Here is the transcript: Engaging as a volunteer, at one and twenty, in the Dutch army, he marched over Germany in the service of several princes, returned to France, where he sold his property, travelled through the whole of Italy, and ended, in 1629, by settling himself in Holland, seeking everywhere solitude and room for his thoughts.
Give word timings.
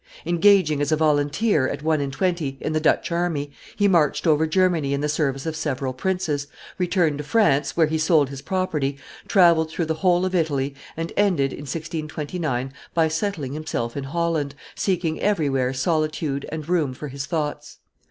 Engaging 0.25 0.81
as 0.81 0.91
a 0.91 0.95
volunteer, 0.95 1.67
at 1.67 1.83
one 1.83 2.01
and 2.01 2.11
twenty, 2.11 2.57
in 2.59 2.73
the 2.73 2.79
Dutch 2.79 3.11
army, 3.11 3.51
he 3.75 3.87
marched 3.87 4.25
over 4.25 4.47
Germany 4.47 4.95
in 4.95 5.01
the 5.01 5.07
service 5.07 5.45
of 5.45 5.55
several 5.55 5.93
princes, 5.93 6.47
returned 6.79 7.19
to 7.19 7.23
France, 7.23 7.77
where 7.77 7.85
he 7.85 7.99
sold 7.99 8.29
his 8.29 8.41
property, 8.41 8.97
travelled 9.27 9.69
through 9.69 9.85
the 9.85 9.93
whole 10.01 10.25
of 10.25 10.33
Italy, 10.33 10.73
and 10.97 11.13
ended, 11.15 11.53
in 11.53 11.67
1629, 11.67 12.73
by 12.95 13.07
settling 13.07 13.53
himself 13.53 13.95
in 13.95 14.05
Holland, 14.05 14.55
seeking 14.73 15.21
everywhere 15.21 15.71
solitude 15.71 16.47
and 16.51 16.67
room 16.67 16.95
for 16.95 17.09
his 17.09 17.27
thoughts. 17.27 17.77